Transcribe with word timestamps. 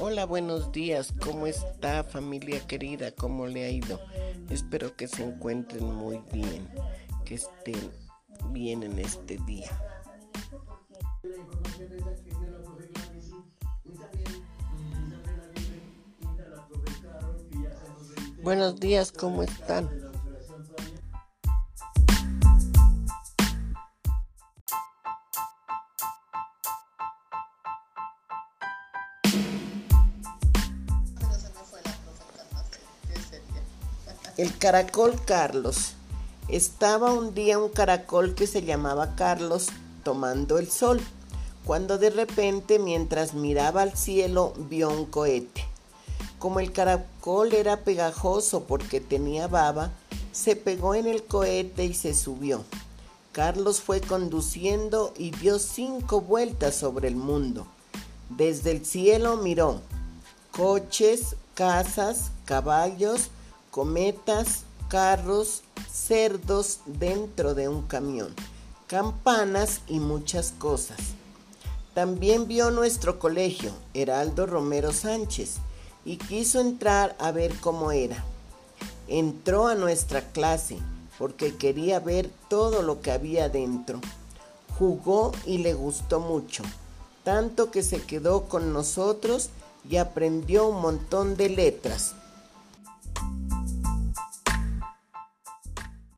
Hola, 0.00 0.26
buenos 0.26 0.70
días. 0.70 1.12
¿Cómo 1.24 1.48
está 1.48 2.04
familia 2.04 2.64
querida? 2.68 3.10
¿Cómo 3.10 3.48
le 3.48 3.64
ha 3.64 3.70
ido? 3.70 4.00
Espero 4.48 4.94
que 4.94 5.08
se 5.08 5.24
encuentren 5.24 5.92
muy 5.92 6.22
bien, 6.32 6.68
que 7.24 7.34
estén 7.34 7.90
bien 8.50 8.84
en 8.84 9.00
este 9.00 9.38
día. 9.38 9.70
Buenos 18.40 18.78
días, 18.78 19.10
¿cómo 19.10 19.42
están? 19.42 19.90
El 34.38 34.56
caracol 34.56 35.20
Carlos. 35.24 35.94
Estaba 36.46 37.12
un 37.12 37.34
día 37.34 37.58
un 37.58 37.70
caracol 37.70 38.36
que 38.36 38.46
se 38.46 38.62
llamaba 38.62 39.16
Carlos 39.16 39.66
tomando 40.04 40.58
el 40.58 40.70
sol, 40.70 41.00
cuando 41.64 41.98
de 41.98 42.10
repente 42.10 42.78
mientras 42.78 43.34
miraba 43.34 43.82
al 43.82 43.96
cielo 43.96 44.54
vio 44.56 44.90
un 44.90 45.06
cohete. 45.06 45.64
Como 46.38 46.60
el 46.60 46.70
caracol 46.70 47.52
era 47.52 47.80
pegajoso 47.80 48.62
porque 48.62 49.00
tenía 49.00 49.48
baba, 49.48 49.90
se 50.30 50.54
pegó 50.54 50.94
en 50.94 51.08
el 51.08 51.24
cohete 51.24 51.84
y 51.84 51.92
se 51.92 52.14
subió. 52.14 52.64
Carlos 53.32 53.80
fue 53.80 54.00
conduciendo 54.00 55.14
y 55.18 55.32
dio 55.32 55.58
cinco 55.58 56.20
vueltas 56.20 56.76
sobre 56.76 57.08
el 57.08 57.16
mundo. 57.16 57.66
Desde 58.30 58.70
el 58.70 58.86
cielo 58.86 59.36
miró 59.36 59.80
coches, 60.52 61.34
casas, 61.54 62.30
caballos, 62.44 63.30
cometas, 63.70 64.62
carros, 64.88 65.62
cerdos 65.90 66.80
dentro 66.86 67.54
de 67.54 67.68
un 67.68 67.82
camión, 67.82 68.34
campanas 68.86 69.82
y 69.86 70.00
muchas 70.00 70.52
cosas. 70.52 70.98
También 71.94 72.46
vio 72.46 72.70
nuestro 72.70 73.18
colegio, 73.18 73.72
Heraldo 73.92 74.46
Romero 74.46 74.92
Sánchez, 74.92 75.56
y 76.04 76.16
quiso 76.16 76.60
entrar 76.60 77.16
a 77.18 77.32
ver 77.32 77.52
cómo 77.60 77.92
era. 77.92 78.24
Entró 79.08 79.66
a 79.66 79.74
nuestra 79.74 80.22
clase 80.32 80.78
porque 81.18 81.56
quería 81.56 81.98
ver 81.98 82.30
todo 82.48 82.82
lo 82.82 83.00
que 83.00 83.10
había 83.10 83.48
dentro. 83.48 84.00
Jugó 84.78 85.32
y 85.44 85.58
le 85.58 85.74
gustó 85.74 86.20
mucho, 86.20 86.62
tanto 87.24 87.70
que 87.70 87.82
se 87.82 88.00
quedó 88.02 88.44
con 88.44 88.72
nosotros 88.72 89.50
y 89.88 89.96
aprendió 89.96 90.68
un 90.68 90.80
montón 90.80 91.36
de 91.36 91.48
letras. 91.48 92.14